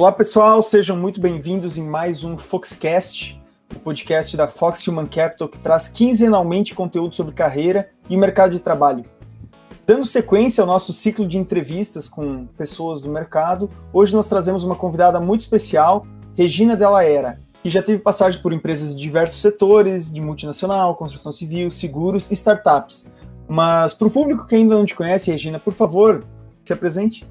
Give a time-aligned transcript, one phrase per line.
[0.00, 3.38] Olá pessoal, sejam muito bem-vindos em mais um Foxcast,
[3.76, 8.60] o podcast da Fox Human Capital que traz quinzenalmente conteúdo sobre carreira e mercado de
[8.60, 9.04] trabalho.
[9.86, 14.74] Dando sequência ao nosso ciclo de entrevistas com pessoas do mercado, hoje nós trazemos uma
[14.74, 20.10] convidada muito especial, Regina Della Era, que já teve passagem por empresas de diversos setores,
[20.10, 23.06] de multinacional, construção civil, seguros e startups.
[23.46, 26.24] Mas para o público que ainda não te conhece, Regina, por favor,
[26.64, 27.28] se apresente.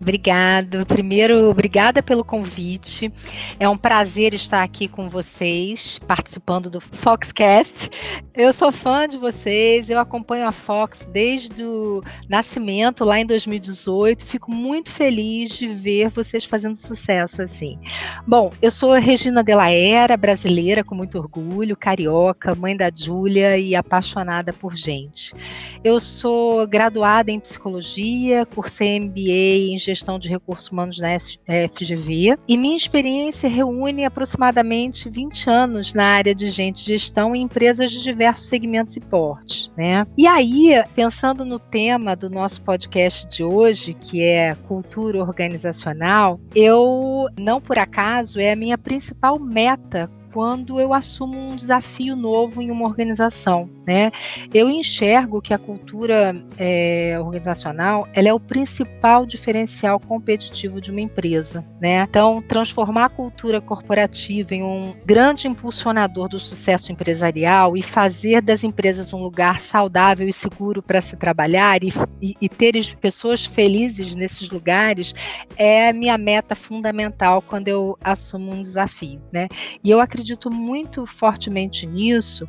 [0.00, 0.86] Obrigado.
[0.86, 3.12] Primeiro, obrigada pelo convite.
[3.58, 7.90] É um prazer estar aqui com vocês, participando do Foxcast.
[8.34, 14.24] Eu sou fã de vocês, eu acompanho a Fox desde o nascimento, lá em 2018.
[14.24, 17.78] Fico muito feliz de ver vocês fazendo sucesso assim.
[18.26, 23.76] Bom, eu sou Regina Della Era, brasileira com muito orgulho, carioca, mãe da Júlia e
[23.76, 25.34] apaixonada por gente.
[25.82, 32.56] Eu sou graduada em psicologia, cursei MBA em gestão de recursos humanos na FGV e
[32.56, 38.46] minha experiência reúne aproximadamente 20 anos na área de gente gestão em empresas de diversos
[38.46, 40.06] segmentos e portes, né?
[40.18, 47.26] E aí, pensando no tema do nosso podcast de hoje, que é cultura organizacional, eu
[47.38, 52.70] não por acaso é a minha principal meta quando eu assumo um desafio novo em
[52.70, 53.68] uma organização.
[53.86, 54.10] Né?
[54.52, 61.00] Eu enxergo que a cultura é, organizacional ela é o principal diferencial competitivo de uma
[61.00, 61.64] empresa.
[61.80, 62.06] Né?
[62.08, 68.62] Então, transformar a cultura corporativa em um grande impulsionador do sucesso empresarial e fazer das
[68.62, 74.14] empresas um lugar saudável e seguro para se trabalhar e, e, e ter pessoas felizes
[74.14, 75.14] nesses lugares
[75.56, 79.20] é a minha meta fundamental quando eu assumo um desafio.
[79.32, 79.48] Né?
[79.82, 82.48] E eu acredito muito fortemente nisso,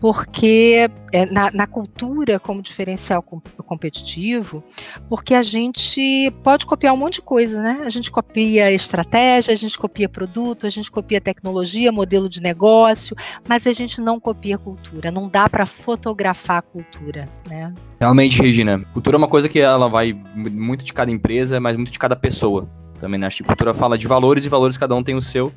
[0.00, 0.73] porque
[1.12, 4.62] é, na, na, cultura como diferencial competitivo,
[5.08, 7.82] porque a gente pode copiar um monte de coisa, né?
[7.84, 13.16] A gente copia estratégia, a gente copia produto, a gente copia tecnologia, modelo de negócio,
[13.48, 15.10] mas a gente não copia cultura.
[15.10, 17.72] Não dá para fotografar a cultura, né?
[18.00, 21.92] Realmente, Regina, cultura é uma coisa que ela vai muito de cada empresa, mas muito
[21.92, 22.68] de cada pessoa
[22.98, 23.26] também, né?
[23.26, 25.52] Acho que cultura fala de valores e valores cada um tem o seu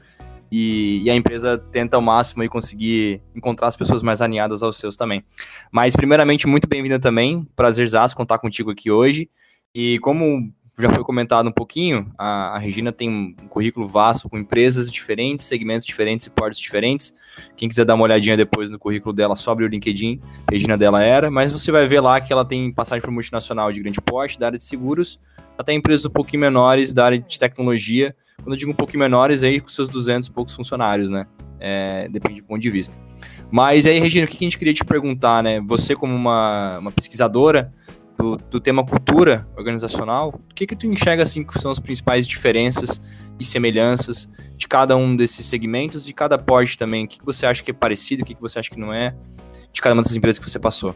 [0.51, 4.77] e, e, a empresa tenta ao máximo aí conseguir encontrar as pessoas mais alinhadas aos
[4.77, 5.23] seus também.
[5.71, 9.29] Mas, primeiramente, muito bem-vinda também, prazerzaço contar contigo aqui hoje.
[9.73, 14.37] E como já foi comentado um pouquinho, a, a, Regina tem um currículo vasto com
[14.37, 17.15] empresas diferentes, segmentos diferentes e portos diferentes.
[17.55, 21.31] Quem quiser dar uma olhadinha depois no currículo dela, sobre o LinkedIn, Regina dela era,
[21.31, 24.45] mas você vai ver lá que ela tem passagem por multinacional de grande porte, da
[24.45, 25.19] área de seguros,
[25.57, 29.43] até empresas um pouquinho menores da área de tecnologia, quando eu digo um pouquinho menores,
[29.43, 31.25] aí com seus 200 e poucos funcionários, né?
[31.59, 32.95] É, depende do ponto de vista.
[33.49, 35.59] Mas aí, Regina, o que a gente queria te perguntar, né?
[35.61, 37.73] Você, como uma, uma pesquisadora
[38.17, 42.27] do, do tema cultura organizacional, o que que tu enxerga, assim, que são as principais
[42.27, 43.01] diferenças
[43.39, 47.05] e semelhanças de cada um desses segmentos e cada porte também?
[47.05, 48.93] O que, que você acha que é parecido, o que, que você acha que não
[48.93, 49.15] é,
[49.71, 50.95] de cada uma dessas empresas que você passou?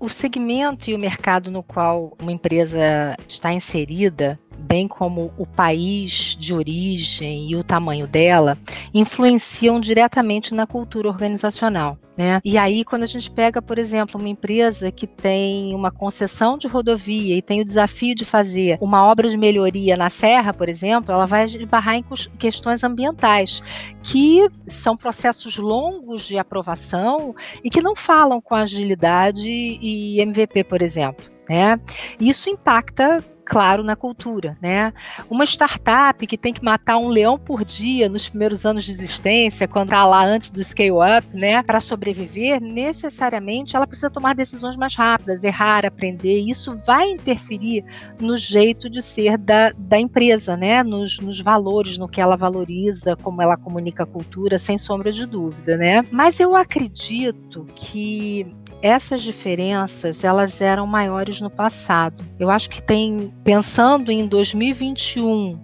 [0.00, 6.36] O segmento e o mercado no qual uma empresa está inserida bem como o país
[6.38, 8.58] de origem e o tamanho dela,
[8.92, 11.98] influenciam diretamente na cultura organizacional.
[12.18, 12.40] Né?
[12.44, 16.66] E aí, quando a gente pega, por exemplo, uma empresa que tem uma concessão de
[16.66, 21.12] rodovia e tem o desafio de fazer uma obra de melhoria na serra, por exemplo,
[21.12, 22.04] ela vai esbarrar em
[22.36, 23.62] questões ambientais,
[24.02, 30.82] que são processos longos de aprovação e que não falam com agilidade e MVP, por
[30.82, 31.37] exemplo.
[31.48, 31.80] Né?
[32.20, 34.92] Isso impacta claro, na cultura, né?
[35.30, 39.66] Uma startup que tem que matar um leão por dia nos primeiros anos de existência,
[39.66, 44.76] quando está lá antes do scale up, né, para sobreviver, necessariamente ela precisa tomar decisões
[44.76, 46.40] mais rápidas, errar, aprender.
[46.40, 47.82] Isso vai interferir
[48.20, 50.82] no jeito de ser da, da empresa, né?
[50.82, 55.24] Nos, nos valores, no que ela valoriza, como ela comunica a cultura, sem sombra de
[55.24, 56.04] dúvida, né?
[56.10, 58.46] Mas eu acredito que
[58.82, 62.24] essas diferenças elas eram maiores no passado.
[62.38, 65.58] Eu acho que tem pensando em 2021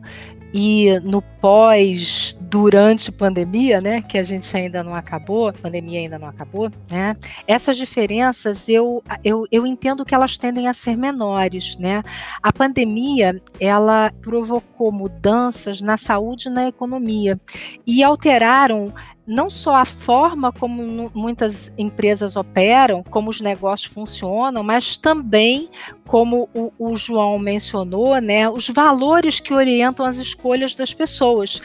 [0.52, 6.28] e no pós, durante pandemia, né, que a gente ainda não acabou, pandemia ainda não
[6.28, 7.16] acabou, né,
[7.48, 12.04] essas diferenças eu, eu, eu entendo que elas tendem a ser menores, né.
[12.40, 17.40] A pandemia, ela provocou mudanças na saúde e na economia
[17.84, 18.94] e alteraram
[19.26, 25.70] não só a forma como muitas empresas operam, como os negócios funcionam, mas também,
[26.06, 31.60] como o, o, João mencionou, né, os valores que orientam as escolhas das pessoas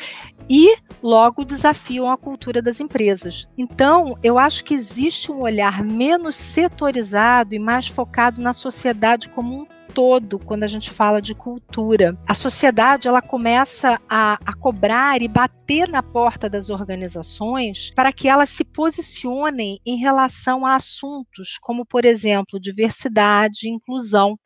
[0.50, 3.48] e logo desafiam a cultura das empresas.
[3.58, 9.62] Então, eu acho que existe um olhar menos setorizado e mais focado na sociedade como
[9.62, 12.18] um todo quando a gente fala de cultura.
[12.28, 18.28] A sociedade ela começa a, a cobrar e bater na porta das organizações para que
[18.28, 24.38] elas se posicionem em relação a assuntos como, por exemplo, diversidade, inclusão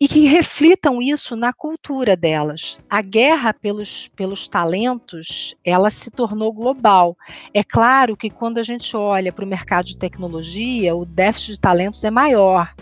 [0.00, 2.78] e que reflitam isso na cultura delas.
[2.88, 7.16] A guerra pelos, pelos talentos, ela se tornou global.
[7.52, 11.60] É claro que quando a gente olha para o mercado de tecnologia, o déficit de
[11.60, 12.72] talentos é maior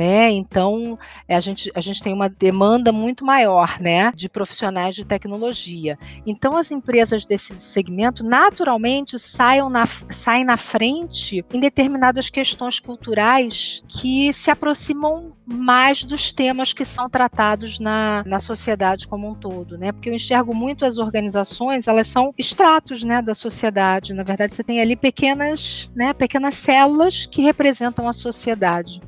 [0.00, 0.30] né?
[0.30, 0.98] Então
[1.28, 5.98] a gente, a gente tem uma demanda muito maior, né, de profissionais de tecnologia.
[6.24, 13.84] Então as empresas desse segmento naturalmente saiam na, saem na frente em determinadas questões culturais
[13.88, 19.76] que se aproximam mais dos temas que são tratados na, na sociedade como um todo,
[19.76, 19.92] né?
[19.92, 24.14] Porque eu enxergo muito as organizações, elas são extratos, né, da sociedade.
[24.14, 29.02] Na verdade, você tem ali pequenas, né, pequenas células que representam a sociedade.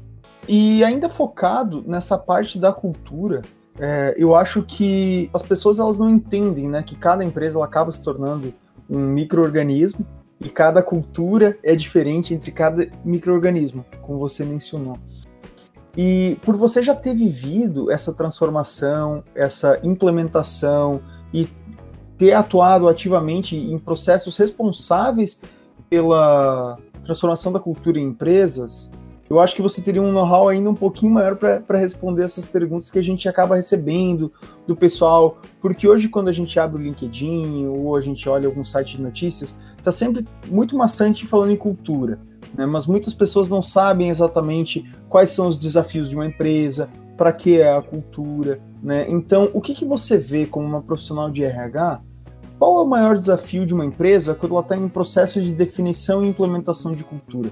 [0.49, 3.43] E ainda focado nessa parte da cultura,
[3.79, 7.91] é, eu acho que as pessoas elas não entendem, né, que cada empresa ela acaba
[7.93, 8.53] se tornando
[8.89, 10.05] um microorganismo
[10.41, 14.99] e cada cultura é diferente entre cada microorganismo, como você mencionou.
[15.97, 21.00] E por você já ter vivido essa transformação, essa implementação
[21.33, 21.49] e
[22.17, 25.41] ter atuado ativamente em processos responsáveis
[25.89, 28.91] pela transformação da cultura em empresas,
[29.32, 32.90] eu acho que você teria um know-how ainda um pouquinho maior para responder essas perguntas
[32.90, 34.31] que a gente acaba recebendo
[34.67, 38.62] do pessoal, porque hoje quando a gente abre o LinkedIn ou a gente olha algum
[38.62, 42.19] site de notícias, está sempre muito maçante falando em cultura,
[42.55, 42.67] né?
[42.67, 47.58] mas muitas pessoas não sabem exatamente quais são os desafios de uma empresa, para que
[47.58, 49.06] é a cultura, né?
[49.08, 52.00] Então, o que, que você vê como uma profissional de RH?
[52.58, 55.52] Qual é o maior desafio de uma empresa quando ela está em um processo de
[55.52, 57.50] definição e implementação de cultura?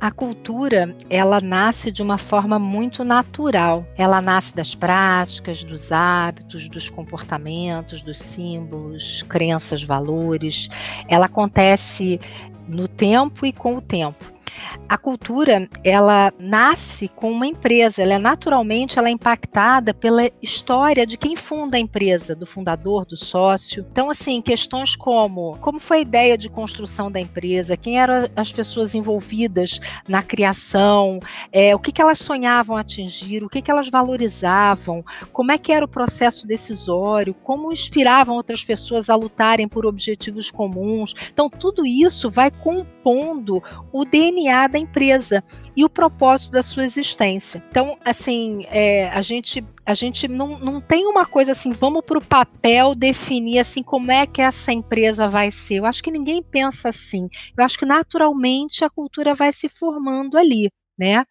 [0.00, 3.84] A cultura, ela nasce de uma forma muito natural.
[3.98, 10.70] Ela nasce das práticas, dos hábitos, dos comportamentos, dos símbolos, crenças, valores.
[11.06, 12.18] Ela acontece
[12.66, 14.39] no tempo e com o tempo.
[14.88, 21.06] A cultura, ela nasce com uma empresa, ela é naturalmente ela é impactada pela história
[21.06, 23.86] de quem funda a empresa, do fundador, do sócio.
[23.90, 28.52] Então, assim, questões como como foi a ideia de construção da empresa, quem eram as
[28.52, 31.20] pessoas envolvidas na criação,
[31.52, 35.72] é, o que, que elas sonhavam atingir, o que, que elas valorizavam, como é que
[35.72, 41.14] era o processo decisório, como inspiravam outras pessoas a lutarem por objetivos comuns.
[41.32, 43.62] Então, tudo isso vai compondo
[43.92, 45.44] o DNA DNA da empresa
[45.76, 47.62] e o propósito da sua existência.
[47.70, 52.18] Então, assim, é, a gente a gente não, não tem uma coisa assim, vamos para
[52.18, 55.76] o papel definir assim como é que essa empresa vai ser.
[55.76, 57.28] Eu acho que ninguém pensa assim.
[57.56, 60.70] Eu acho que naturalmente a cultura vai se formando ali
[61.00, 61.24] né?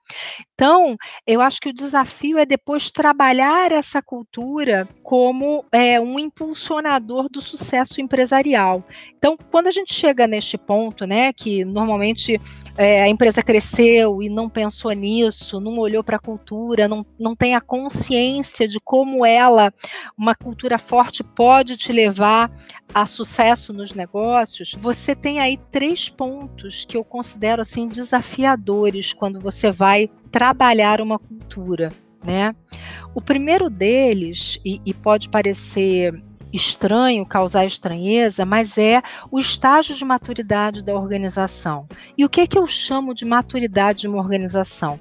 [0.56, 0.98] Então,
[1.28, 7.40] eu acho que o desafio é depois trabalhar essa cultura como é, um impulsionador do
[7.40, 8.84] sucesso empresarial.
[9.16, 12.42] Então, quando a gente chega neste ponto, né, que normalmente
[12.80, 17.36] é, a empresa cresceu e não pensou nisso, não olhou para a cultura, não, não
[17.36, 19.74] tem a consciência de como ela,
[20.18, 22.50] uma cultura forte, pode te levar
[22.94, 29.42] a sucesso nos negócios, você tem aí três pontos que eu considero assim desafiadores quando
[29.42, 31.90] você vai trabalhar uma cultura,
[32.24, 32.56] né?
[33.14, 36.14] O primeiro deles, e, e pode parecer
[36.52, 39.02] estranho, causar estranheza, mas é
[39.32, 41.88] o estágio de maturidade da organização.
[42.18, 45.00] E o que é que eu chamo de maturidade de uma organização?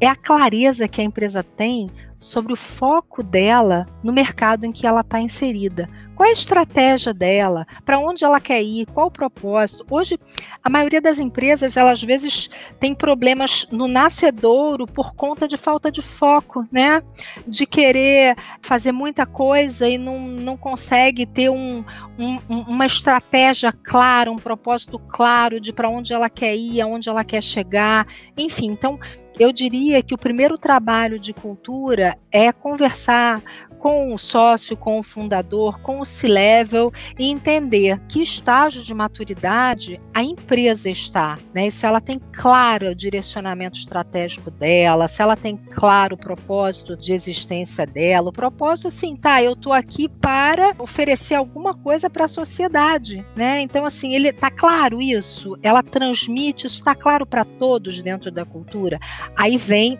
[0.00, 4.86] É a clareza que a empresa tem sobre o foco dela no mercado em que
[4.86, 5.88] ela está inserida.
[6.16, 7.66] Qual é a estratégia dela?
[7.84, 8.86] Para onde ela quer ir?
[8.86, 9.84] Qual o propósito?
[9.90, 10.18] Hoje,
[10.64, 12.48] a maioria das empresas, elas às vezes
[12.80, 17.02] tem problemas no nascedouro por conta de falta de foco, né?
[17.46, 21.84] De querer fazer muita coisa e não, não consegue ter um,
[22.18, 27.24] um, uma estratégia clara, um propósito claro de para onde ela quer ir, aonde ela
[27.24, 28.06] quer chegar.
[28.38, 28.98] Enfim, então
[29.38, 33.42] eu diria que o primeiro trabalho de cultura é conversar
[33.86, 40.00] com o sócio, com o fundador, com o C-level e entender que estágio de maturidade
[40.12, 41.70] a empresa está, né?
[41.70, 47.12] se ela tem claro o direcionamento estratégico dela, se ela tem claro o propósito de
[47.12, 52.28] existência dela, o propósito assim, tá, eu tô aqui para oferecer alguma coisa para a
[52.28, 53.60] sociedade, né?
[53.60, 58.44] Então assim, ele tá claro isso, ela transmite, isso está claro para todos dentro da
[58.44, 58.98] cultura.
[59.36, 59.96] Aí vem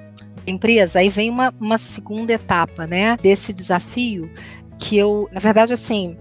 [0.46, 4.30] empresa, aí vem uma, uma segunda etapa, né, desse desafio,
[4.78, 6.16] que eu, na verdade, assim,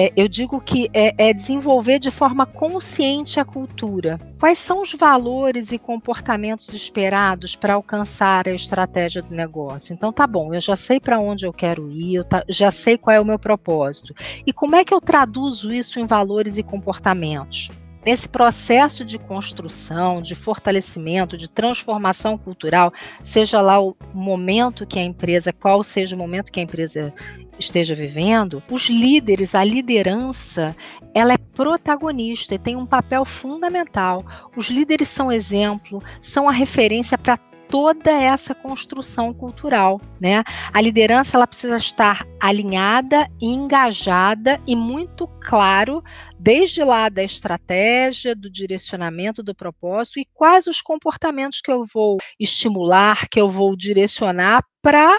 [0.00, 4.20] é, eu digo que é, é, desenvolver de forma consciente a cultura.
[4.38, 9.92] Quais são os valores e comportamentos esperados para alcançar a estratégia do negócio?
[9.92, 12.96] Então, tá bom, eu já sei para onde eu quero ir, eu tá, já sei
[12.96, 14.14] qual é o meu propósito.
[14.46, 17.68] E como é que eu traduzo isso em valores e comportamentos?
[18.04, 22.92] Nesse processo de construção, de fortalecimento, de transformação cultural,
[23.24, 27.12] seja lá o momento que a empresa, qual seja o momento que a empresa
[27.58, 30.76] esteja vivendo, os líderes, a liderança,
[31.14, 34.24] ela é protagonista e tem um papel fundamental.
[34.56, 37.36] Os líderes são exemplo, são a referência para
[37.68, 40.42] toda essa construção cultural, né?
[40.72, 46.02] A liderança ela precisa estar alinhada, engajada e muito claro
[46.38, 52.18] desde lá da estratégia, do direcionamento, do propósito e quais os comportamentos que eu vou
[52.38, 55.16] estimular, que eu vou direcionar para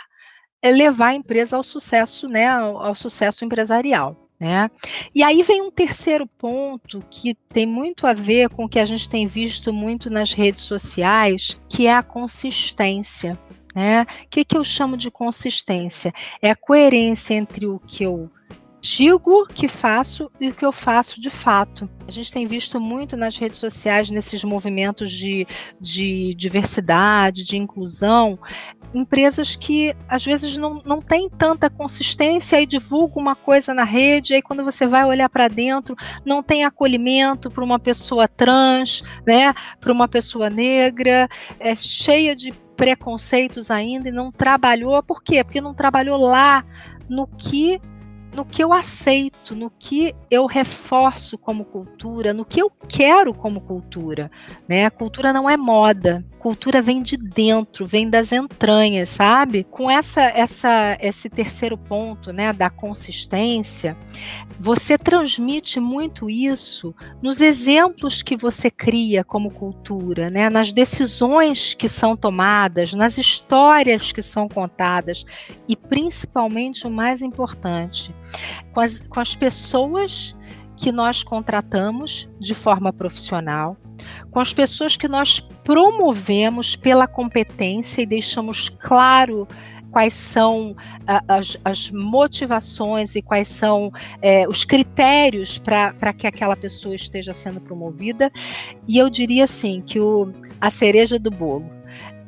[0.64, 4.29] levar a empresa ao sucesso, né, ao, ao sucesso empresarial.
[4.40, 4.72] Né?
[5.14, 8.86] E aí vem um terceiro ponto que tem muito a ver com o que a
[8.86, 13.38] gente tem visto muito nas redes sociais, que é a consistência.
[13.76, 14.04] Né?
[14.04, 16.14] O que, que eu chamo de consistência?
[16.42, 18.32] É a coerência entre o que eu
[18.82, 21.90] digo que faço e o que eu faço de fato.
[22.08, 25.46] A gente tem visto muito nas redes sociais, nesses movimentos de,
[25.80, 28.40] de diversidade, de inclusão,
[28.94, 34.34] empresas que às vezes não, não têm tanta consistência e divulgam uma coisa na rede,
[34.34, 39.54] aí quando você vai olhar para dentro, não tem acolhimento para uma pessoa trans, né,
[39.80, 41.30] para uma pessoa negra,
[41.60, 45.04] é cheia de preconceitos ainda e não trabalhou.
[45.04, 45.44] Por quê?
[45.44, 46.64] Porque não trabalhou lá
[47.10, 47.82] no que
[48.34, 53.62] no que eu aceito, no que eu reforço como cultura, no que eu quero como
[53.62, 54.30] cultura.
[54.68, 54.86] Né?
[54.86, 59.66] A cultura não é moda, cultura vem de dentro, vem das entranhas, sabe?
[59.66, 63.96] Com essa, essa, esse terceiro ponto, né, da consistência,
[64.60, 71.90] você transmite muito isso nos exemplos que você cria como cultura, né, nas decisões que
[71.90, 75.26] são tomadas, nas histórias que são contadas
[75.68, 78.16] e principalmente o mais importante,
[78.74, 80.36] com as, com as pessoas
[80.78, 83.76] que nós contratamos de forma profissional,
[84.32, 89.48] com as pessoas que nós promovemos pela competência e deixamos claro
[89.92, 90.76] quais são
[91.28, 93.92] as, as, motivações e quais são
[94.22, 98.32] é, os critérios para que aquela pessoa esteja sendo promovida.
[98.88, 101.70] E eu diria assim que o, a cereja do bolo,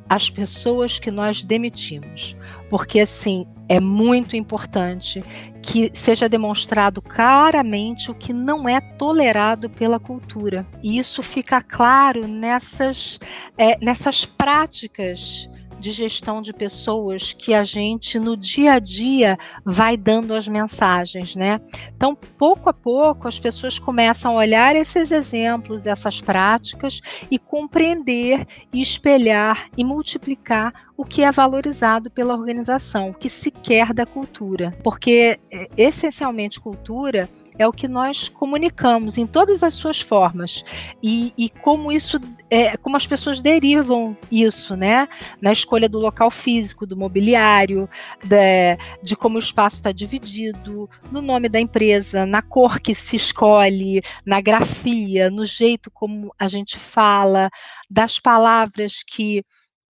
[0.10, 2.36] as pessoas que nós demitimos,
[2.72, 5.22] porque assim é muito importante
[5.62, 10.66] que seja demonstrado claramente o que não é tolerado pela cultura.
[10.82, 13.20] E isso fica claro nessas,
[13.58, 15.50] é, nessas práticas
[15.82, 21.36] de gestão de pessoas que a gente no dia a dia vai dando as mensagens,
[21.36, 21.60] né?
[21.98, 28.48] Então, pouco a pouco, as pessoas começam a olhar esses exemplos, essas práticas e compreender
[28.72, 34.06] e espelhar e multiplicar o que é valorizado pela organização, o que se quer da
[34.06, 34.78] cultura.
[34.84, 40.64] Porque, é, essencialmente, cultura é o que nós comunicamos em todas as suas formas
[41.02, 45.08] e, e como isso é, como as pessoas derivam isso, né?
[45.40, 47.90] Na escolha do local físico, do mobiliário,
[48.22, 53.16] de, de como o espaço está dividido, no nome da empresa, na cor que se
[53.16, 57.50] escolhe, na grafia, no jeito como a gente fala,
[57.90, 59.46] das palavras que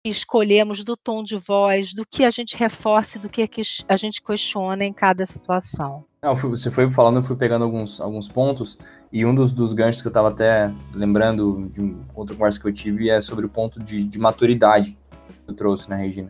[0.05, 3.49] escolhemos, do tom de voz, do que a gente reforça e do que
[3.89, 6.08] a gente questiona em cada situação.
[6.21, 8.77] Não, você foi falando, eu fui pegando alguns, alguns pontos,
[9.13, 12.73] e um dos, dos ganchos que eu estava até lembrando de outra conversa que eu
[12.73, 14.99] tive é sobre o ponto de, de maturidade
[15.45, 16.27] que eu trouxe, né, Regina?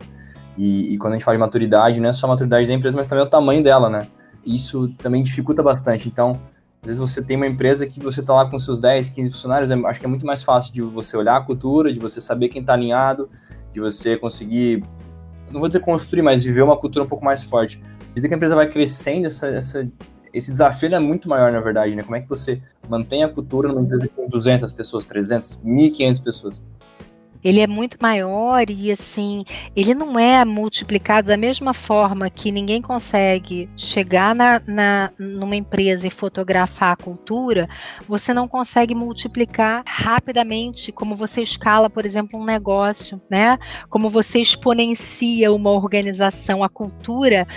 [0.55, 2.95] E, e, quando a gente fala de maturidade, não é só a maturidade da empresa,
[2.95, 4.05] mas também o tamanho dela, né?
[4.45, 6.07] Isso também dificulta bastante.
[6.07, 6.39] Então,
[6.83, 9.71] às vezes você tem uma empresa que você está lá com seus 10, 15 funcionários,
[9.71, 12.61] acho que é muito mais fácil de você olhar a cultura, de você saber quem
[12.61, 13.27] está alinhado,
[13.73, 14.83] de você conseguir,
[15.49, 17.81] não vou dizer construir, mas viver uma cultura um pouco mais forte
[18.19, 19.89] medida que a empresa vai crescendo, essa, essa,
[20.33, 22.03] esse desafio é muito maior, na verdade, né?
[22.03, 26.61] Como é que você mantém a cultura numa empresa com 200 pessoas, 300, 1.500 pessoas?
[27.43, 29.45] ele é muito maior e assim,
[29.75, 36.05] ele não é multiplicado da mesma forma que ninguém consegue chegar na, na, numa empresa
[36.05, 37.69] e fotografar a cultura,
[38.07, 43.57] você não consegue multiplicar rapidamente como você escala, por exemplo, um negócio, né?
[43.89, 47.47] Como você exponencia uma organização, a cultura,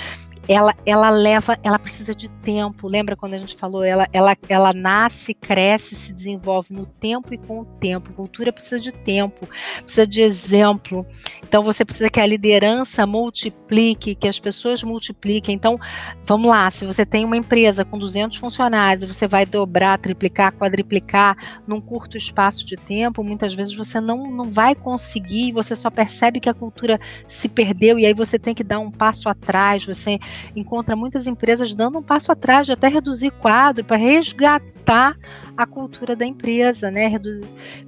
[0.49, 2.89] ela, ela leva, ela precisa de tempo.
[2.89, 3.85] Lembra quando a gente falou?
[3.85, 8.13] Ela, ela, ela nasce, cresce, se desenvolve no tempo e com o tempo.
[8.13, 9.47] Cultura precisa de tempo,
[9.85, 11.07] precisa de exemplo.
[11.45, 15.55] Então você precisa que a liderança multiplique, que as pessoas multipliquem.
[15.55, 15.79] Então,
[16.27, 21.37] vamos lá, se você tem uma empresa com 200 funcionários, você vai dobrar, triplicar, quadriplicar
[21.67, 26.41] num curto espaço de tempo, muitas vezes você não, não vai conseguir, você só percebe
[26.41, 30.19] que a cultura se perdeu e aí você tem que dar um passo atrás, você
[30.55, 35.17] encontra muitas empresas dando um passo atrás de até reduzir quadro para resgatar
[35.57, 37.13] a cultura da empresa, né?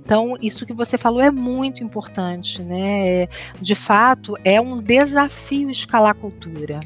[0.04, 3.28] Então, isso que você falou é muito importante, né?
[3.60, 6.80] De fato, é um desafio escalar a cultura.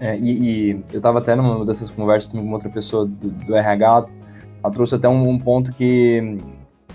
[0.00, 4.06] É, e, e, eu estava até numa dessas conversas com outra pessoa do, do RH,
[4.62, 6.38] ela trouxe até um, um, ponto que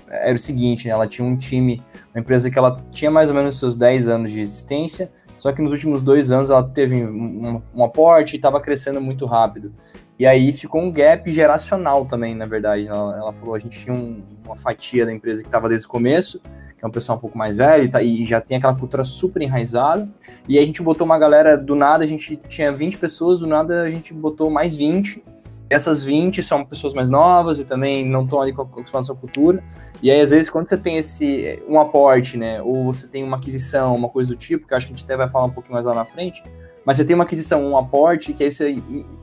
[0.09, 0.93] era o seguinte, né?
[0.93, 1.81] Ela tinha um time,
[2.13, 5.11] uma empresa que ela tinha mais ou menos seus 10 anos de existência,
[5.43, 9.25] só que nos últimos dois anos ela teve um, um aporte e estava crescendo muito
[9.25, 9.73] rápido.
[10.17, 12.87] E aí ficou um gap geracional também, na verdade.
[12.87, 15.89] Ela, ela falou, a gente tinha um, uma fatia da empresa que estava desde o
[15.89, 18.73] começo, que é um pessoal um pouco mais velho e, tá, e já tem aquela
[18.73, 20.07] cultura super enraizada.
[20.47, 23.47] E aí a gente botou uma galera, do nada a gente tinha 20 pessoas, do
[23.47, 25.21] nada a gente botou mais 20
[25.69, 29.63] essas 20 são pessoas mais novas e também não estão ali com a cultura.
[30.01, 33.37] E aí, às vezes, quando você tem esse um aporte, né, ou você tem uma
[33.37, 35.73] aquisição, uma coisa do tipo, que acho que a gente até vai falar um pouquinho
[35.73, 36.43] mais lá na frente,
[36.85, 38.75] mas você tem uma aquisição, um aporte, que aí você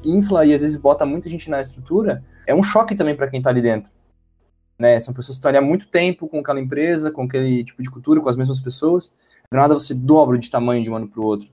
[0.04, 3.38] infla e às vezes bota muita gente na estrutura, é um choque também para quem
[3.38, 3.92] está ali dentro.
[4.78, 4.98] Né?
[4.98, 7.90] São pessoas que estão ali há muito tempo com aquela empresa, com aquele tipo de
[7.90, 9.12] cultura, com as mesmas pessoas.
[9.52, 11.48] Do nada você dobra de tamanho de um ano para o outro.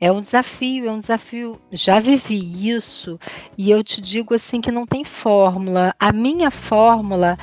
[0.00, 1.52] É um desafio, é um desafio.
[1.70, 3.18] Já vivi isso
[3.56, 5.94] e eu te digo assim que não tem fórmula.
[5.98, 7.38] A minha fórmula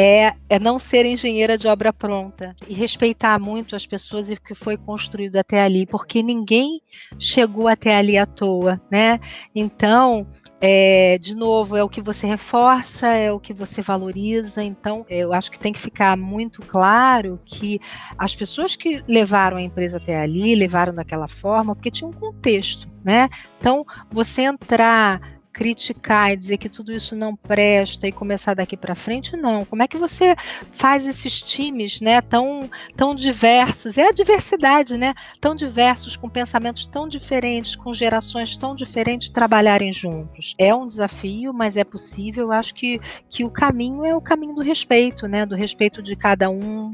[0.00, 4.40] é, é não ser engenheira de obra pronta e respeitar muito as pessoas e o
[4.40, 6.80] que foi construído até ali, porque ninguém
[7.18, 9.20] chegou até ali à toa, né?
[9.54, 10.26] Então,
[10.58, 14.62] é, de novo, é o que você reforça, é o que você valoriza.
[14.62, 17.78] Então, eu acho que tem que ficar muito claro que
[18.16, 22.88] as pessoas que levaram a empresa até ali, levaram daquela forma, porque tinha um contexto,
[23.04, 23.28] né?
[23.58, 28.94] Então, você entrar criticar e dizer que tudo isso não presta e começar daqui para
[28.94, 29.62] frente, não.
[29.62, 30.34] Como é que você
[30.72, 33.98] faz esses times, né, tão, tão diversos?
[33.98, 35.12] É a diversidade, né?
[35.38, 40.54] Tão diversos, com pensamentos tão diferentes, com gerações tão diferentes, trabalharem juntos.
[40.56, 42.44] É um desafio, mas é possível.
[42.44, 45.44] Eu acho que, que o caminho é o caminho do respeito, né?
[45.44, 46.90] Do respeito de cada um,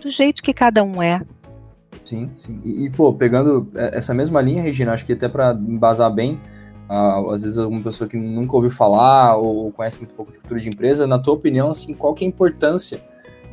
[0.00, 1.20] do jeito que cada um é.
[2.06, 2.58] Sim, sim.
[2.64, 6.40] E, e pô, pegando essa mesma linha, Regina, acho que até para embasar bem,
[7.30, 10.68] às vezes uma pessoa que nunca ouviu falar ou conhece muito pouco de cultura de
[10.68, 13.00] empresa, na tua opinião, assim, qual que é a importância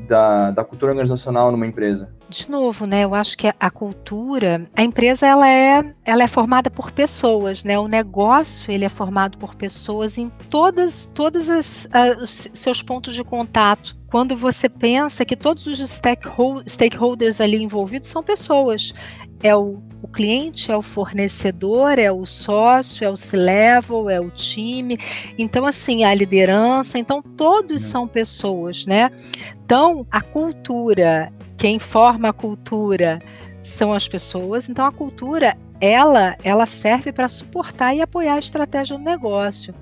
[0.08, 2.12] da, da cultura organizacional numa empresa?
[2.30, 3.04] De novo, né?
[3.04, 7.80] Eu acho que a cultura, a empresa ela é, ela é formada por pessoas, né?
[7.80, 11.88] O negócio ele é formado por pessoas em todas, todas as,
[12.22, 13.98] os seus pontos de contato.
[14.12, 15.80] Quando você pensa que todos os
[16.68, 18.92] stakeholders ali envolvidos são pessoas,
[19.42, 24.30] é o, o cliente, é o fornecedor, é o sócio, é o C-level, é o
[24.30, 24.98] time.
[25.38, 26.98] Então, assim, a liderança.
[26.98, 29.12] Então, todos são pessoas, né?
[29.64, 33.22] Então, a cultura, quem forma a cultura
[33.64, 34.68] são as pessoas.
[34.68, 39.74] Então, a cultura ela, ela serve para suportar e apoiar a estratégia do negócio.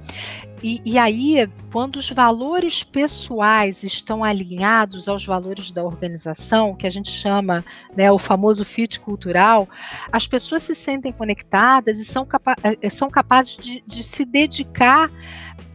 [0.63, 6.89] E, e, aí, quando os valores pessoais estão alinhados aos valores da organização, que a
[6.89, 7.63] gente chama
[7.95, 9.67] né, o famoso fit cultural,
[10.11, 15.11] as pessoas se sentem conectadas e são, capa eh, são capazes de, de se dedicar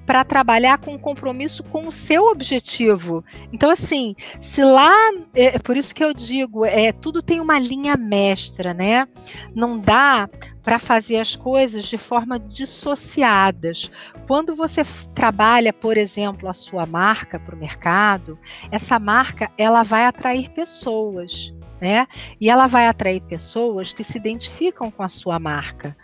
[0.07, 3.25] para trabalhar com compromisso com o seu objetivo.
[3.53, 4.93] Então, assim, se lá,
[5.35, 9.07] é, é por isso que eu digo, é tudo tem uma linha mestra, né?
[9.55, 10.29] Não dá
[10.62, 13.91] para fazer as coisas de forma dissociadas.
[14.27, 14.83] Quando você
[15.15, 18.38] trabalha, por exemplo, a sua marca para o mercado,
[18.71, 22.07] essa marca ela vai atrair pessoas né?
[22.40, 25.97] E ela vai atrair pessoas que se identificam com a sua marca,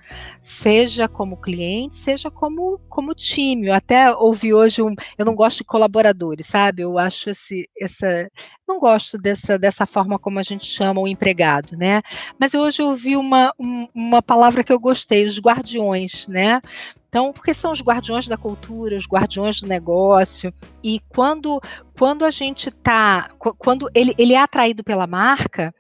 [0.43, 3.69] seja como cliente, seja como, como time.
[3.69, 4.93] Eu até ouvi hoje um.
[5.17, 6.83] Eu não gosto de colaboradores, sabe?
[6.83, 8.29] Eu acho esse, essa.
[8.69, 12.03] Não gosto dessa, dessa forma como a gente chama o empregado, né?
[12.39, 16.61] Mas hoje eu ouvi uma, um, uma palavra que eu gostei, os guardiões, né?
[17.09, 20.53] Então, porque são os guardiões da cultura, os guardiões do negócio.
[20.85, 21.59] E quando,
[21.99, 23.31] quando a gente está.
[23.39, 25.75] Quando ele, ele é atraído pela marca,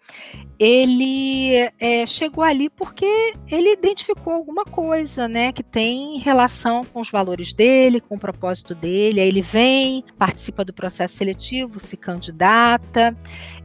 [0.58, 7.10] ele é, chegou ali porque ele identificou alguma coisa, né, que tem relação com os
[7.10, 9.20] valores dele, com o propósito dele.
[9.20, 13.16] Aí ele vem, participa do processo seletivo, se candidata.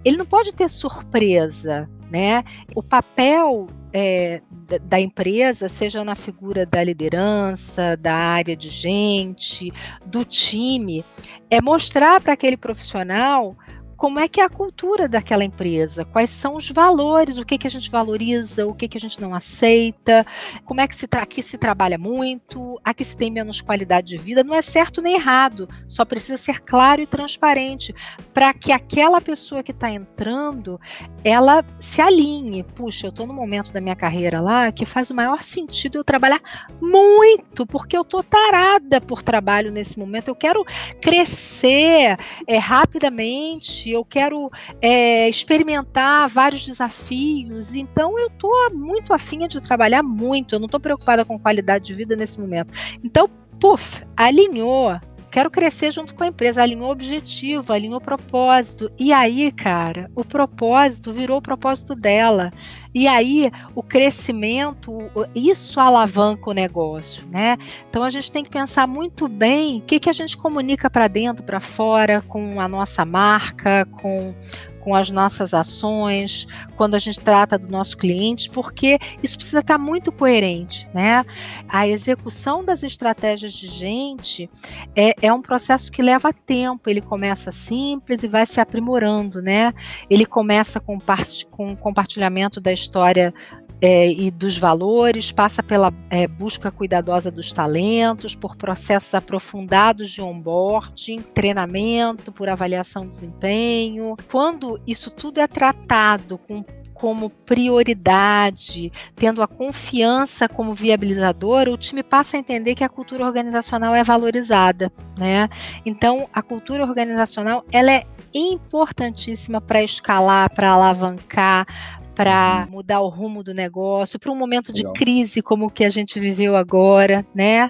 [0.06, 2.44] Ele não pode ter surpresa, né?
[2.76, 9.72] O papel é, da, da, empresa, seja na figura da liderança, da área de gente,
[10.06, 11.04] do time,
[11.50, 13.56] é mostrar para aquele profissional
[14.04, 17.68] como é que é a cultura daquela empresa, quais são os valores, o que, que
[17.68, 20.26] a gente valoriza, o que, que a gente não aceita,
[20.66, 24.44] como é que se aqui se trabalha muito, aqui se tem menos qualidade de vida,
[24.44, 27.96] não é certo nem errado, só precisa ser claro e transparente
[28.34, 30.78] para que aquela pessoa que está entrando,
[31.24, 32.62] ela se alinhe.
[32.62, 36.04] Puxa, eu estou no momento da minha carreira lá que faz o maior sentido eu
[36.04, 36.42] trabalhar
[36.82, 40.66] muito, porque eu estou tarada por trabalho nesse momento, eu quero
[41.00, 44.52] crescer é, rapidamente, eu quero
[44.82, 50.80] é, experimentar vários desafios, então eu estou muito afim de trabalhar muito, eu não estou
[50.80, 52.74] preocupada com qualidade de vida nesse momento.
[53.04, 53.30] Então,
[53.60, 55.00] puf, alinhou
[55.34, 58.92] quero crescer junto com a empresa, alinhou objetivo, alinhou propósito.
[59.00, 62.54] E aí, cara, o propósito virou o propósito dela.
[62.94, 67.58] E aí, o crescimento, isso alavanca o negócio, né?
[67.90, 71.08] Então a gente tem que pensar muito bem o que, que a gente comunica para
[71.08, 74.36] dentro, para fora, com a nossa marca, com
[74.84, 79.78] com as nossas ações, quando a gente trata do nosso cliente, porque isso precisa estar
[79.78, 81.24] muito coerente, né?
[81.70, 84.50] A execução das estratégias de gente
[84.96, 86.90] é, é um processo que leva tempo.
[86.90, 89.74] Ele começa simples e vai se aprimorando, né?
[90.10, 93.34] Ele começa com, part com compartilhamento da história
[93.82, 100.22] é, e dos valores, passa pela é, busca cuidadosa dos talentos, por processos aprofundados de
[100.22, 104.16] onboarding, treinamento, por avaliação de desempenho.
[104.32, 106.64] Quando isso tudo é tratado com
[107.04, 113.26] como prioridade, tendo a confiança como viabilizador, o time passa a entender que a cultura
[113.26, 115.50] organizacional é valorizada, né?
[115.86, 121.68] Então, a cultura organizacional ela é importantíssima para escalar, para alavancar,
[122.16, 122.72] para uhum.
[122.72, 124.94] mudar o rumo do negócio, para um momento Legal.
[124.94, 127.70] de crise como o que a gente viveu agora, né?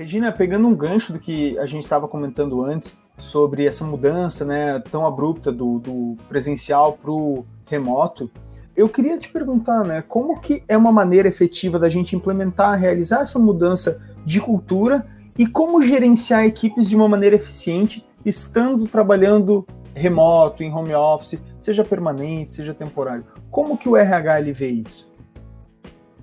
[0.00, 4.78] Regina, pegando um gancho do que a gente estava comentando antes sobre essa mudança né,
[4.90, 8.30] tão abrupta do, do presencial para o remoto,
[8.80, 13.20] eu queria te perguntar, né, como que é uma maneira efetiva da gente implementar, realizar
[13.20, 15.06] essa mudança de cultura
[15.38, 21.84] e como gerenciar equipes de uma maneira eficiente, estando trabalhando remoto, em home office, seja
[21.84, 23.24] permanente, seja temporário.
[23.50, 25.10] Como que o RH ele vê isso?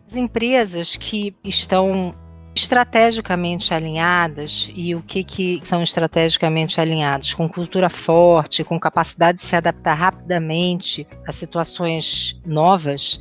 [0.10, 2.16] As empresas que estão
[2.58, 7.34] estrategicamente alinhadas e o que, que são estrategicamente alinhados?
[7.34, 13.20] Com cultura forte, com capacidade de se adaptar rapidamente a situações novas,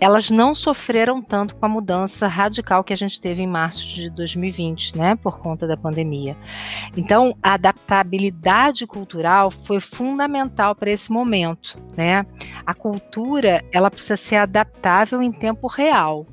[0.00, 4.08] elas não sofreram tanto com a mudança radical que a gente teve em março de
[4.10, 6.34] 2020, né, por conta da pandemia.
[6.96, 12.24] Então, a adaptabilidade cultural foi fundamental para esse momento, né?
[12.64, 16.26] A cultura, ela precisa ser adaptável em tempo real.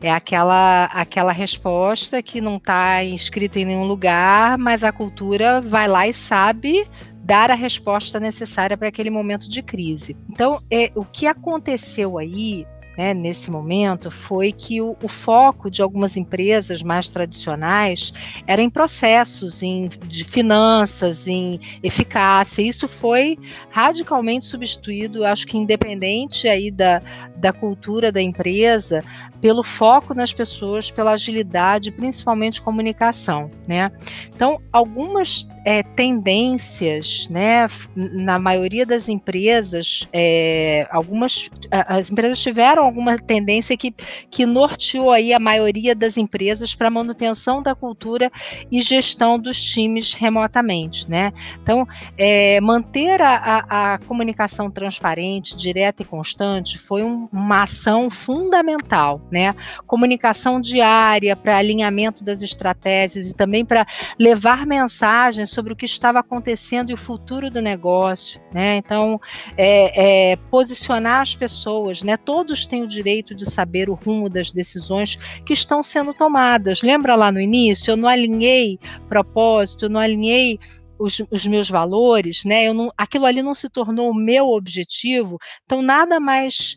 [0.00, 5.88] É aquela, aquela resposta que não está inscrita em nenhum lugar, mas a cultura vai
[5.88, 6.86] lá e sabe
[7.22, 10.16] dar a resposta necessária para aquele momento de crise.
[10.30, 12.64] Então, é, o que aconteceu aí
[12.96, 18.12] né, nesse momento foi que o, o, foco de algumas empresas mais tradicionais
[18.46, 22.62] era em processos, em de finanças, em eficácia.
[22.62, 23.38] Isso foi
[23.70, 27.00] radicalmente substituído, acho que independente aí da,
[27.36, 29.04] da cultura da empresa,
[29.40, 33.90] pelo foco nas pessoas, pela agilidade, principalmente comunicação, né?
[34.34, 43.18] Então, algumas é, tendências, né, na maioria das empresas, é, algumas as empresas tiveram alguma
[43.18, 43.94] tendência que,
[44.30, 48.30] que norteou aí a maioria das empresas para manutenção da cultura
[48.70, 51.32] e gestão dos times remotamente, né?
[51.62, 58.10] Então, é, manter a, a, a, comunicação transparente, direta e constante foi um, uma ação
[58.10, 59.54] fundamental, né?
[59.86, 63.86] Comunicação diária para alinhamento das estratégias e também para
[64.18, 68.76] levar mensagens sobre o que estava acontecendo e o futuro do negócio, né?
[68.76, 69.20] Então,
[69.56, 72.16] é, é, posicionar as pessoas, né?
[72.16, 76.82] Todos têm o direito de saber o rumo das decisões que estão sendo tomadas.
[76.82, 77.90] Lembra lá no início?
[77.90, 80.58] Eu não alinhei propósito, eu não alinhei
[80.98, 82.66] os, os, meus valores, né?
[82.66, 85.38] Eu não, aquilo ali não se tornou o meu objetivo.
[85.64, 86.76] Então, nada mais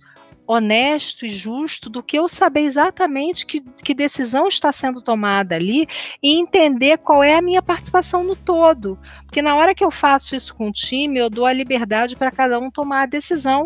[0.49, 5.87] honesto e justo do que eu saber exatamente que, que decisão está sendo tomada ali
[6.23, 8.97] e entender qual é a minha participação no todo.
[9.25, 12.31] Porque na hora que eu faço isso com o time, eu dou a liberdade para
[12.31, 13.65] cada um tomar a decisão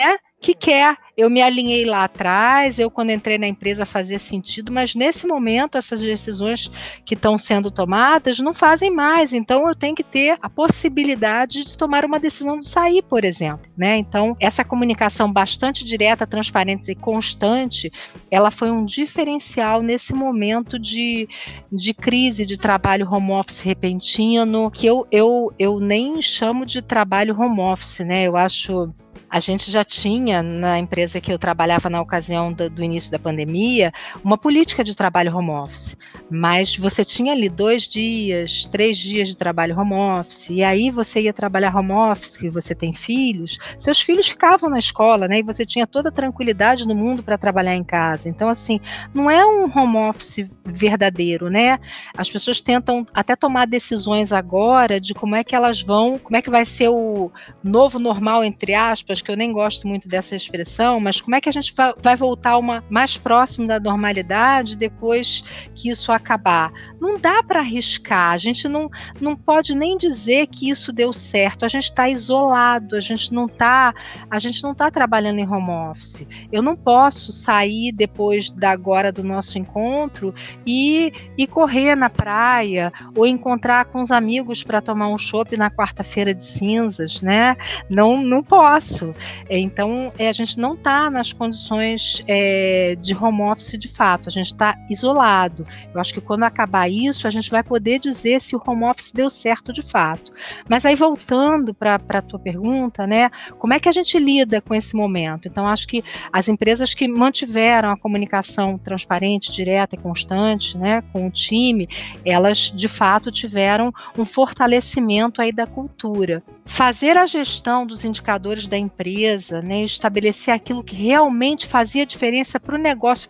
[0.00, 0.96] né, que quer.
[1.16, 5.76] Eu me alinhei lá atrás, eu quando entrei na empresa fazia sentido, mas nesse momento
[5.76, 6.70] essas decisões
[7.04, 9.32] que estão sendo tomadas não fazem mais.
[9.32, 13.66] Então eu tenho que ter a possibilidade de tomar uma decisão de sair, por exemplo,
[13.76, 13.96] né?
[13.98, 17.92] Então essa comunicação bastante direta, transparente e constante,
[18.30, 21.28] ela foi um diferencial nesse momento de,
[21.70, 27.38] de crise de trabalho home office repentino, que eu, eu, eu nem chamo de trabalho
[27.38, 28.24] home office, né?
[28.24, 28.92] Eu acho
[29.32, 33.18] a gente já tinha na empresa que eu trabalhava na ocasião do, do, início da
[33.18, 33.90] pandemia
[34.22, 35.96] uma política de trabalho home office,
[36.30, 41.22] mas você tinha ali dois dias, três dias de trabalho home office, e aí você
[41.22, 45.38] ia trabalhar home office, que você tem filhos, seus filhos ficavam na escola, né?
[45.38, 48.28] E você tinha toda a tranquilidade do mundo para trabalhar em casa.
[48.28, 48.80] Então, assim,
[49.14, 51.80] não é um home office verdadeiro, né?
[52.18, 56.42] As pessoas tentam até tomar decisões agora de como é que elas vão, como é
[56.42, 57.32] que vai ser o
[57.64, 61.48] novo normal, entre aspas, que eu nem gosto muito dessa expressão, mas como é que
[61.48, 66.72] a gente vai voltar uma mais próximo da normalidade depois que isso acabar?
[67.00, 71.64] Não dá para arriscar, a gente não, não pode nem dizer que isso deu certo.
[71.64, 73.94] A gente está isolado, a gente não está
[74.30, 76.26] a gente não tá trabalhando em home office.
[76.50, 80.34] Eu não posso sair depois da agora do nosso encontro
[80.66, 85.70] e, e correr na praia ou encontrar com os amigos para tomar um chopp na
[85.70, 87.56] quarta-feira de cinzas, né?
[87.88, 89.11] Não, não posso.
[89.48, 94.32] Então, é, a gente não está nas condições é, de home office de fato, a
[94.32, 95.66] gente está isolado.
[95.92, 99.12] Eu acho que quando acabar isso, a gente vai poder dizer se o home office
[99.12, 100.32] deu certo de fato.
[100.68, 104.74] Mas aí, voltando para a tua pergunta, né, como é que a gente lida com
[104.74, 105.48] esse momento?
[105.48, 111.26] Então, acho que as empresas que mantiveram a comunicação transparente, direta e constante né, com
[111.26, 111.88] o time,
[112.24, 116.42] elas de fato tiveram um fortalecimento aí da cultura.
[116.64, 122.76] Fazer a gestão dos indicadores da empresa né, estabelecer aquilo que realmente fazia diferença para
[122.76, 123.28] o negócio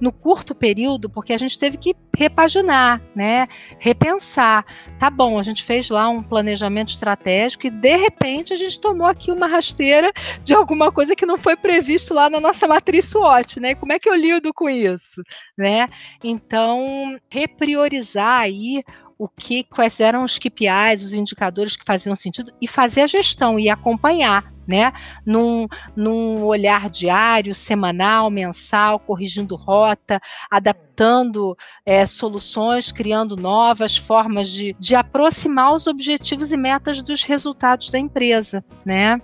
[0.00, 4.64] no curto período, porque a gente teve que repaginar, né, repensar.
[4.98, 9.06] Tá bom, a gente fez lá um planejamento estratégico e de repente a gente tomou
[9.06, 13.60] aqui uma rasteira de alguma coisa que não foi previsto lá na nossa matriz SWOT,
[13.60, 13.74] né?
[13.74, 15.22] Como é que eu lido com isso,
[15.56, 15.88] né?
[16.22, 18.82] Então, repriorizar aí
[19.18, 23.58] o que, quais eram os KPIs, os indicadores que faziam sentido e fazer a gestão
[23.58, 24.92] e acompanhar, né?
[25.24, 34.74] Num, num olhar diário, semanal, mensal, corrigindo rota, adaptando é, soluções, criando novas formas de,
[34.78, 39.20] de aproximar os objetivos e metas dos resultados da empresa, né?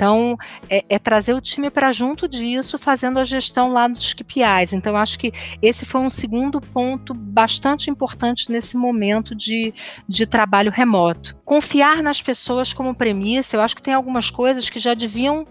[0.00, 0.38] Então,
[0.70, 4.72] é, é trazer o time para junto disso, fazendo a gestão lá dos KPIs.
[4.72, 9.74] Então, acho que esse foi um segundo ponto bastante importante nesse momento de,
[10.08, 11.36] de trabalho remoto.
[11.44, 15.46] Confiar nas pessoas como premissa, eu acho que tem algumas coisas que já deviam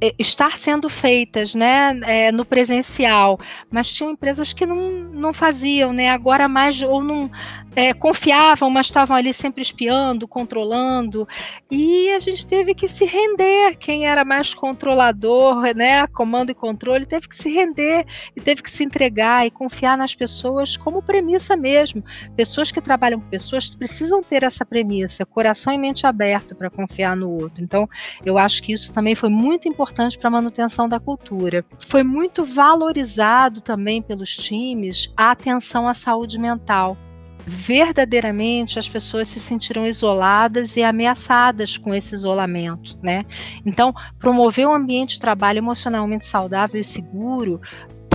[0.00, 3.38] é, estar sendo feitas né, é, no presencial,
[3.70, 6.10] mas tinham empresas que não, não faziam, né?
[6.10, 7.30] Agora mais ou não
[7.76, 11.28] é, confiavam, mas estavam ali sempre espiando, controlando,
[11.70, 13.76] e a gente teve que se render.
[13.76, 18.70] Quem era mais controlador, né, comando e controle, teve que se render e teve que
[18.70, 22.02] se entregar e confiar nas pessoas como premissa mesmo.
[22.34, 27.14] Pessoas que trabalham com pessoas precisam ter essa premissa, coração e mente aberta para confiar
[27.14, 27.62] no outro.
[27.62, 27.86] Então,
[28.24, 31.62] eu acho que isso também foi muito importante para a manutenção da cultura.
[31.80, 36.96] Foi muito valorizado também pelos times a atenção à saúde mental
[37.46, 43.24] verdadeiramente as pessoas se sentiram isoladas e ameaçadas com esse isolamento, né?
[43.64, 47.60] Então, promover um ambiente de trabalho emocionalmente saudável e seguro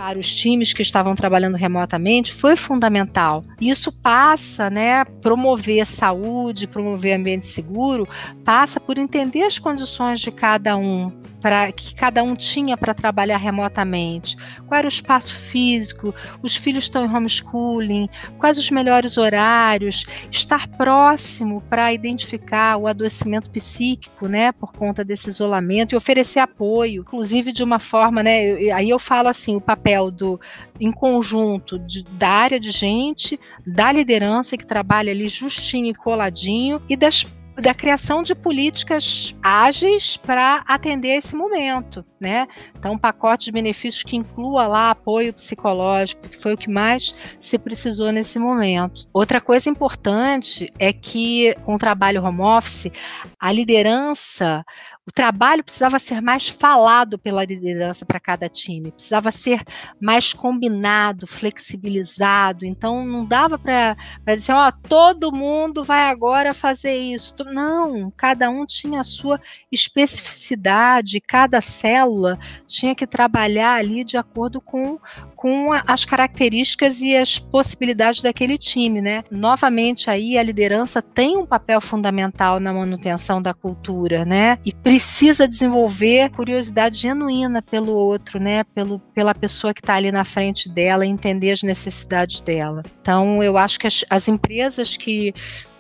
[0.02, 3.44] para os times que estavam trabalhando remotamente foi fundamental.
[3.60, 8.08] Isso passa, né, promover saúde, promover ambiente seguro,
[8.44, 13.38] passa por entender as condições de cada um, para que cada um tinha para trabalhar
[13.38, 14.38] remotamente.
[14.68, 16.14] Qual era o espaço físico?
[16.42, 18.08] Os filhos estão em homeschooling?
[18.38, 20.06] Quais os melhores horários?
[20.32, 27.02] Estar próximo para identificar o adoecimento psíquico, né, por conta desse isolamento e oferecer apoio,
[27.02, 30.40] inclusive de uma forma, né, aí eu falo assim, o papel do
[30.80, 36.82] em conjunto de, da área de gente, da liderança que trabalha ali justinho e coladinho
[36.90, 37.26] e das
[37.62, 42.48] da criação de políticas ágeis para atender esse momento, né?
[42.76, 47.14] Então, um pacote de benefícios que inclua lá apoio psicológico, que foi o que mais
[47.40, 49.08] se precisou nesse momento.
[49.14, 52.92] Outra coisa importante é que com o trabalho home office,
[53.40, 54.66] a liderança,
[55.08, 59.64] o trabalho precisava ser mais falado pela liderança para cada time, precisava ser
[60.00, 62.66] mais combinado, flexibilizado.
[62.66, 63.96] Então não dava para
[64.38, 67.34] dizer, ó, oh, todo mundo vai agora fazer isso.
[67.46, 72.38] Não, cada um tinha a sua especificidade, cada célula
[72.68, 75.00] tinha que trabalhar ali de acordo com,
[75.36, 79.24] com as características e as possibilidades daquele time, né?
[79.32, 84.60] Novamente aí a liderança tem um papel fundamental na manutenção da cultura, né?
[84.64, 88.66] E precisa desenvolver curiosidade genuína pelo outro, né?
[88.76, 92.84] Pelo, pela pessoa que está ali na frente dela, entender as necessidades dela.
[93.02, 95.34] Então, eu acho que as, as empresas que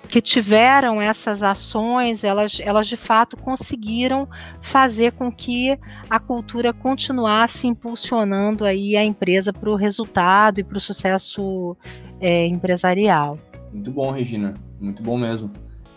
[0.09, 4.27] que tiveram essas ações, elas, elas de fato conseguiram
[4.59, 5.77] fazer com que
[6.09, 11.77] a cultura continuasse impulsionando aí a empresa para o resultado e para o sucesso
[12.19, 13.37] é, empresarial.
[13.71, 15.51] Muito bom, Regina, muito bom mesmo.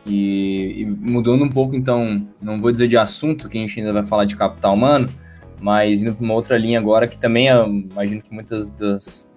[0.07, 3.93] E, e, mudando um pouco, então, não vou dizer de assunto, que a gente ainda
[3.93, 5.09] vai falar de capital humano,
[5.61, 9.29] mas indo para uma outra linha agora, que também eu imagino que muitas das.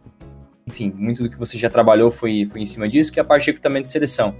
[0.68, 3.26] Enfim, muito do que você já trabalhou foi, foi em cima disso, que é a
[3.26, 4.36] parte de recrutamento de seleção.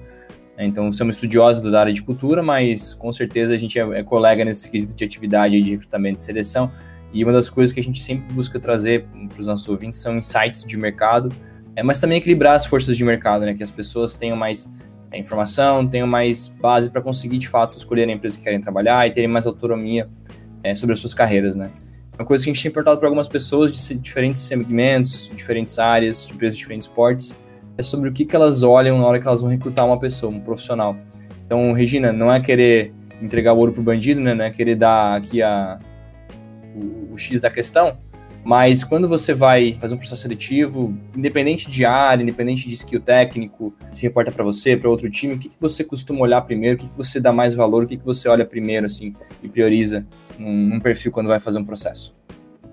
[0.58, 4.44] Então, somos estudiosos da área de cultura, mas com certeza a gente é, é colega
[4.44, 6.72] nesse quesito de atividade de recrutamento de seleção.
[7.14, 10.18] E uma das coisas que a gente sempre busca trazer para os nossos ouvintes são
[10.18, 11.30] insights de mercado,
[11.76, 13.54] é, mas também equilibrar as forças de mercado, né?
[13.54, 14.68] Que as pessoas tenham mais
[15.12, 19.08] é, informação, tenham mais base para conseguir de fato escolher a empresa que querem trabalhar
[19.08, 20.10] e terem mais autonomia
[20.64, 21.72] é, sobre as suas carreiras, né?
[22.18, 26.26] Uma coisa que a gente tem perguntado para algumas pessoas de diferentes segmentos, diferentes áreas,
[26.26, 27.36] de empresas de diferentes portes,
[27.78, 30.34] é sobre o que, que elas olham na hora que elas vão recrutar uma pessoa,
[30.34, 30.98] um profissional.
[31.46, 32.92] Então, Regina, não é querer
[33.22, 34.34] entregar o ouro pro bandido, né?
[34.34, 35.80] Não é querer dar aqui a,
[36.76, 37.98] o, o X da questão,
[38.48, 43.76] mas quando você vai fazer um processo seletivo, independente de área, independente de skill técnico,
[43.92, 46.78] se reporta para você, para outro time, o que, que você costuma olhar primeiro?
[46.78, 47.84] O que, que você dá mais valor?
[47.84, 50.08] O que, que você olha primeiro, assim, e prioriza
[50.40, 52.16] num, num perfil quando vai fazer um processo?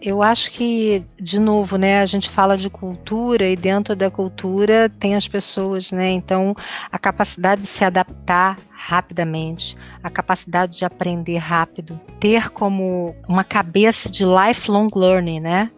[0.04, 4.90] Eu acho que, de novo, né, a gente fala de cultura e dentro da cultura
[5.00, 6.10] tem as pessoas, né?
[6.10, 6.54] Então,
[6.92, 14.10] a capacidade de se adaptar rapidamente, a capacidade de aprender rápido, ter como uma cabeça
[14.10, 15.70] de lifelong learning, né?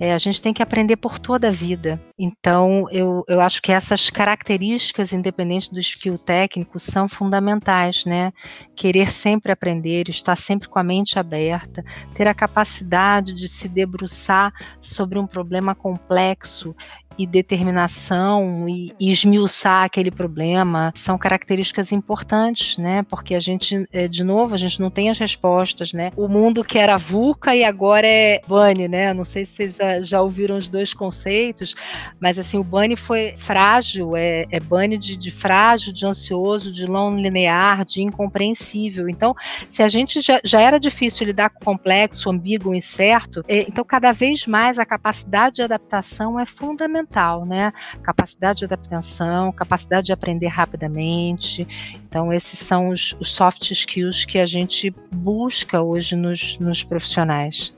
[0.00, 2.00] É, a gente tem que aprender por toda a vida.
[2.18, 8.32] Então, eu, eu acho que essas características, independente do skill técnico, são fundamentais, né?
[8.74, 11.84] Querer sempre aprender, estar sempre com a mente aberta,
[12.14, 16.74] ter a capacidade de se debruçar sobre um problema complexo
[17.18, 23.02] e determinação e, e esmiuçar aquele problema são características importantes, né?
[23.02, 26.12] Porque a gente, é, de novo, a gente não tem as respostas, né?
[26.16, 29.14] O mundo que era VUCA e agora é BUNNY, né?
[29.14, 31.74] Não sei se vocês já ouviram os dois conceitos,
[32.20, 36.88] mas assim, o BUNNY foi frágil, é, é BUNNY de, de frágil, de ansioso, de
[36.88, 39.08] não linear, de incompreensível.
[39.08, 39.34] Então,
[39.72, 44.12] se a gente já, já era difícil lidar com complexo, ambíguo, incerto, é, então cada
[44.12, 47.72] vez mais a capacidade de adaptação é fundamental fundamental, né?
[48.02, 51.66] Capacidade de adaptação, capacidade de aprender rapidamente.
[52.08, 57.72] Então, esses são os, os soft skills que a gente busca hoje nos, nos profissionais.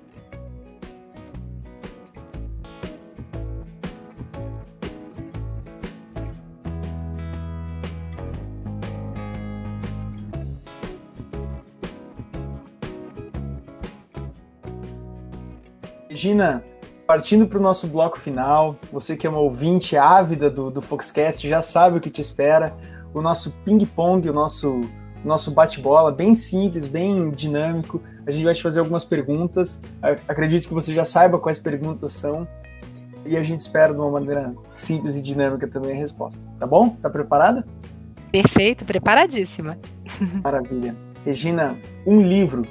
[16.09, 16.63] Regina,
[17.07, 21.49] partindo para o nosso bloco final, você que é uma ouvinte ávida do, do Foxcast
[21.49, 22.75] já sabe o que te espera.
[23.13, 24.81] O nosso ping-pong, o nosso,
[25.25, 28.01] nosso bate-bola, bem simples, bem dinâmico.
[28.27, 29.81] A gente vai te fazer algumas perguntas.
[30.27, 32.47] Acredito que você já saiba quais perguntas são.
[33.25, 36.41] E a gente espera de uma maneira simples e dinâmica também a resposta.
[36.59, 36.97] Tá bom?
[37.01, 37.65] Tá preparada?
[38.33, 39.79] Perfeito, preparadíssima.
[40.43, 40.97] Maravilha.
[41.25, 42.67] Regina, um livro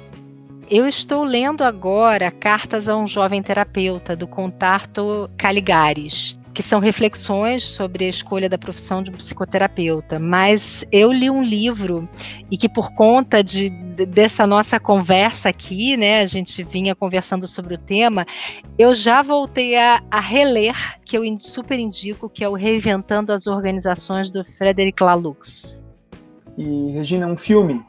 [0.72, 7.62] eu estou lendo agora Cartas a um Jovem Terapeuta, do Contarto Caligares que são reflexões
[7.62, 10.18] sobre a escolha da profissão de psicoterapeuta.
[10.18, 12.06] Mas eu li um livro
[12.50, 17.74] e que por conta de, dessa nossa conversa aqui, né, a gente vinha conversando sobre
[17.74, 18.26] o tema,
[18.78, 23.46] eu já voltei a, a reler, que eu super indico, que é o Reinventando as
[23.46, 25.82] Organizações do Frederic Laloux.
[26.58, 27.82] E Regina, um filme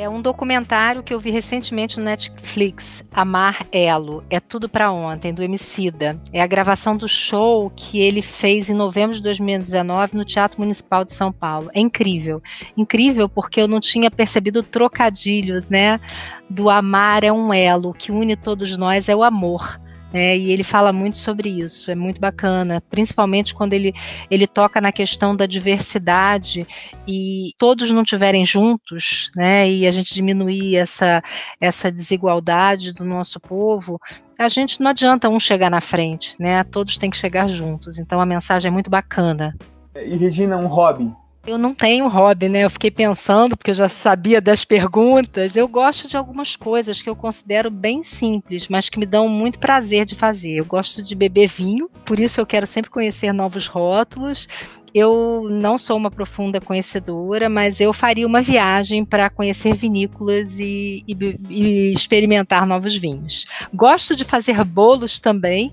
[0.00, 5.30] É um documentário que eu vi recentemente no Netflix, Amar Elo, é tudo para ontem,
[5.30, 6.18] do Emicida.
[6.32, 11.04] É a gravação do show que ele fez em novembro de 2019 no Teatro Municipal
[11.04, 11.68] de São Paulo.
[11.74, 12.42] É incrível.
[12.78, 16.00] Incrível porque eu não tinha percebido o trocadilho, né?
[16.48, 19.79] Do amar é um elo, que une todos nós é o amor.
[20.12, 23.94] É, e ele fala muito sobre isso, é muito bacana, principalmente quando ele,
[24.28, 26.66] ele toca na questão da diversidade
[27.06, 31.22] e todos não estiverem juntos, né, e a gente diminuir essa,
[31.60, 34.00] essa desigualdade do nosso povo,
[34.36, 38.20] a gente não adianta um chegar na frente, né, todos têm que chegar juntos, então
[38.20, 39.56] a mensagem é muito bacana.
[39.94, 41.12] E Regina, um hobby,
[41.50, 42.64] eu não tenho hobby, né?
[42.64, 45.56] Eu fiquei pensando, porque eu já sabia das perguntas.
[45.56, 49.58] Eu gosto de algumas coisas que eu considero bem simples, mas que me dão muito
[49.58, 50.56] prazer de fazer.
[50.56, 54.46] Eu gosto de beber vinho, por isso eu quero sempre conhecer novos rótulos.
[54.94, 61.04] Eu não sou uma profunda conhecedora, mas eu faria uma viagem para conhecer vinícolas e,
[61.06, 61.16] e,
[61.48, 63.46] e, experimentar novos vinhos.
[63.72, 65.72] Gosto de fazer bolos também,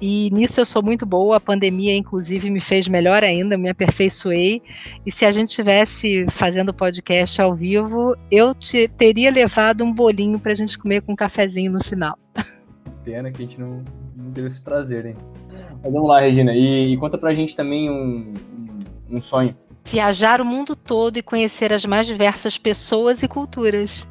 [0.00, 1.36] e nisso eu sou muito boa.
[1.36, 4.62] A pandemia, inclusive, me fez melhor ainda, me aperfeiçoei.
[5.06, 10.38] E se a gente estivesse fazendo podcast ao vivo, eu te, teria levado um bolinho
[10.38, 12.18] para a gente comer com um cafezinho no final.
[13.04, 13.84] Pena que a gente não,
[14.16, 15.16] não teve esse prazer, hein?
[15.82, 18.32] Mas vamos lá, Regina, e, e conta pra gente também um,
[19.10, 19.54] um sonho.
[19.84, 24.06] Viajar o mundo todo e conhecer as mais diversas pessoas e culturas.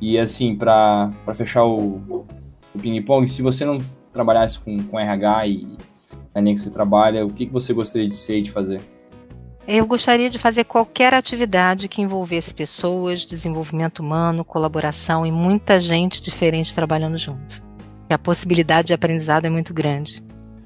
[0.00, 2.24] E assim, para fechar o,
[2.74, 3.78] o ping-pong, se você não
[4.12, 5.76] trabalhasse com, com RH e
[6.34, 8.80] na linha que você trabalha, o que, que você gostaria de ser e de fazer?
[9.66, 16.22] Eu gostaria de fazer qualquer atividade que envolvesse pessoas, desenvolvimento humano, colaboração e muita gente
[16.22, 17.67] diferente trabalhando junto.
[18.08, 20.22] E a possibilidade de aprendizado é muito grande.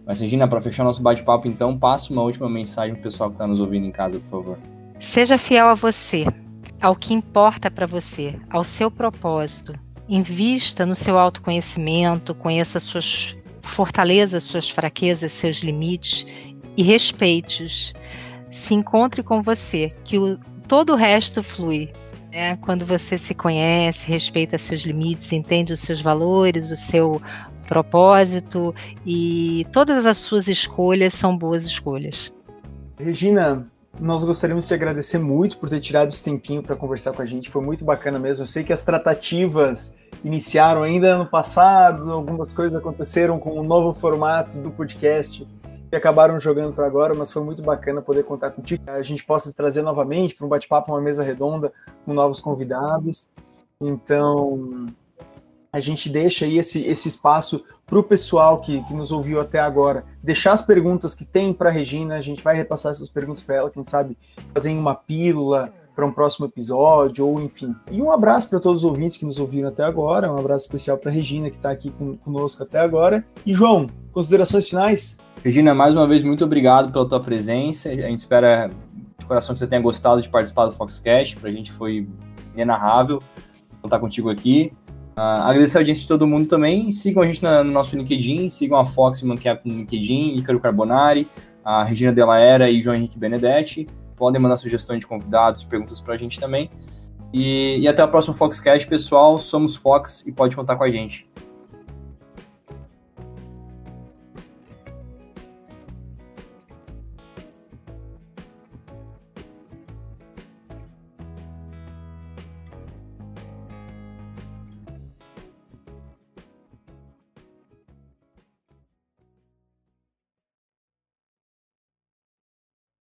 [0.06, 3.46] Mas, Regina, para fechar nosso bate-papo, então, passa uma última mensagem pro pessoal que está
[3.46, 4.58] nos ouvindo em casa, por favor.
[5.00, 6.26] Seja fiel a você,
[6.80, 9.74] ao que importa para você, ao seu propósito.
[10.08, 16.26] Invista no seu autoconhecimento, conheça suas fortalezas, suas fraquezas, seus limites
[16.76, 17.94] e respeite-os.
[18.52, 20.38] Se encontre com você, que o,
[20.68, 21.92] todo o resto flui.
[22.32, 22.56] Né?
[22.56, 27.20] Quando você se conhece, respeita seus limites, entende os seus valores, o seu
[27.68, 28.74] propósito
[29.04, 32.32] e todas as suas escolhas são boas escolhas.
[32.98, 33.66] Regina,
[34.00, 37.26] nós gostaríamos de te agradecer muito por ter tirado esse tempinho para conversar com a
[37.26, 37.50] gente.
[37.50, 38.44] Foi muito bacana mesmo.
[38.44, 43.92] Eu sei que as tratativas iniciaram ainda ano passado, algumas coisas aconteceram com o novo
[43.92, 45.46] formato do podcast
[45.92, 48.82] e acabaram jogando para agora, mas foi muito bacana poder contar contigo.
[48.86, 51.70] A gente possa trazer novamente para um bate-papo, uma mesa redonda
[52.06, 53.30] com novos convidados.
[53.78, 54.86] Então,
[55.70, 59.58] a gente deixa aí esse, esse espaço para o pessoal que, que nos ouviu até
[59.58, 62.16] agora deixar as perguntas que tem para Regina.
[62.16, 64.16] A gente vai repassar essas perguntas para ela, quem sabe
[64.54, 67.76] fazer uma pílula para um próximo episódio, ou enfim.
[67.90, 70.32] E um abraço para todos os ouvintes que nos ouviram até agora.
[70.32, 73.22] Um abraço especial para Regina, que está aqui com, conosco até agora.
[73.44, 75.18] E João, considerações finais?
[75.42, 77.88] Regina, mais uma vez, muito obrigado pela tua presença.
[77.88, 78.70] A gente espera
[79.18, 81.36] de coração que você tenha gostado de participar do Foxcast.
[81.36, 82.06] Para a gente foi
[82.54, 83.22] inenarrável
[83.82, 84.72] contar contigo aqui.
[85.16, 86.90] Uh, agradecer a audiência de todo mundo também.
[86.90, 91.28] Sigam a gente na, no nosso LinkedIn, sigam a Fox Mancap no LinkedIn, Ícaro Carbonari,
[91.64, 93.86] a Regina Della Era e João Henrique Benedetti.
[94.16, 96.70] Podem mandar sugestões de convidados, perguntas para a gente também.
[97.32, 99.38] E, e até o próximo Foxcast, pessoal.
[99.38, 101.26] Somos Fox e pode contar com a gente.